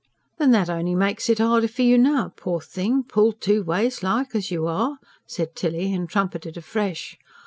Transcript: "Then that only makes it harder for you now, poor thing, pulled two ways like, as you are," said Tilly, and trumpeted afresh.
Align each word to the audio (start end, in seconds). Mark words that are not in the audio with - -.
"Then 0.39 0.49
that 0.49 0.67
only 0.67 0.95
makes 0.95 1.29
it 1.29 1.37
harder 1.37 1.67
for 1.67 1.83
you 1.83 1.95
now, 1.95 2.33
poor 2.35 2.59
thing, 2.59 3.03
pulled 3.03 3.39
two 3.39 3.61
ways 3.63 4.01
like, 4.01 4.33
as 4.33 4.49
you 4.49 4.65
are," 4.65 4.97
said 5.27 5.55
Tilly, 5.55 5.93
and 5.93 6.09
trumpeted 6.09 6.57
afresh. 6.57 7.19